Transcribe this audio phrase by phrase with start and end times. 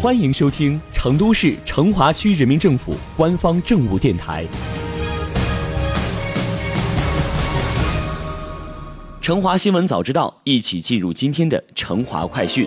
[0.00, 4.44] 欢迎收听成都市成华区人民政府官方政务电台。
[9.20, 12.64] 成华新闻早知道，一起进入今天的成华快讯。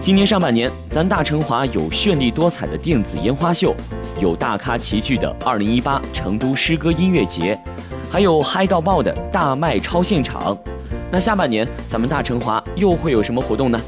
[0.00, 3.74] 今年上半年，咱大成华有绚丽多彩的电子烟花秀，
[4.22, 7.60] 有大咖齐聚的2018成都诗歌音乐节，
[8.10, 10.56] 还有嗨到爆的大麦超现场。
[11.12, 13.78] 那下半年，咱们大成华又会有什么活动呢？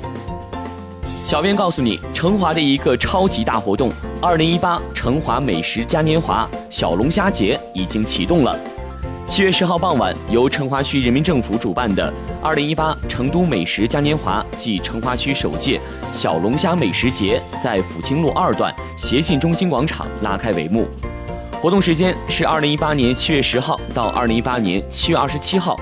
[1.26, 3.90] 小编告诉你，成华的一个超级大活动——
[4.22, 8.56] 二零一八成华美食嘉年华小龙虾节已经启动了。
[9.26, 15.80] 七月十号傍晚，由成华区人民政府主办的二零一八成都美食嘉年华暨成华区首届
[16.12, 20.86] 小龙虾美食节在抚清路二段协信中心广场拉开帷幕。
[21.60, 25.76] 活动时间是二零一八年七月十号到二零一八年七月二十七号。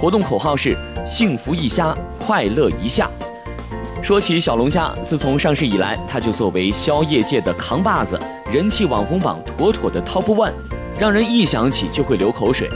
[0.00, 1.92] 活动口号是“幸福一虾，
[2.24, 3.10] 快乐一下”。
[4.04, 8.20] 说起小龙虾，自从上市以来，它就作为宵夜界的扛把子，
[8.52, 10.52] 人气网红榜妥妥的 top one，
[10.98, 12.68] 让人一想起就会流口水。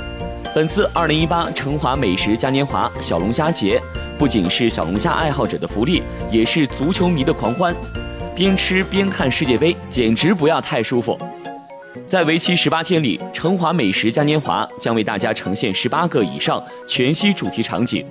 [0.54, 3.78] 本次二零一八成华美食嘉年华小龙虾节，
[4.18, 7.76] 不仅是小龙虾爱好者的福利，也是足球迷的狂欢。
[8.34, 11.18] 边吃边看世界杯，简直不要太舒服。
[12.06, 18.02] 在为期十八天里，成华美食嘉年华将为大家呈现十八个以上全息主题场景。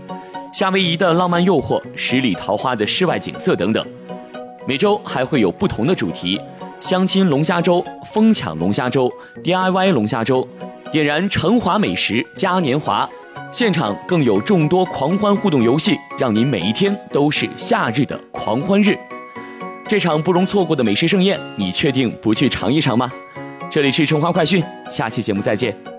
[0.54, 3.86] 夏威夷的浪漫诱惑，十里桃花的世外景色等等，
[4.68, 6.40] 每周还会有不同的主题：
[6.80, 9.12] 相亲龙虾粥、疯抢龙虾粥、
[9.44, 10.48] DIY 龙虾粥，
[10.92, 13.08] 点燃成华美食嘉年华。
[13.52, 18.98] 现场更有众多狂欢互动游戏，让你每一天都是夏日的狂欢日。
[19.88, 23.12] 这场不容错过的美食盛宴，你确定不去尝一尝吗？
[23.70, 25.97] 这里是成华快讯，下期节目再见。